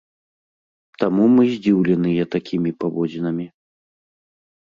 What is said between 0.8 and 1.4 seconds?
Таму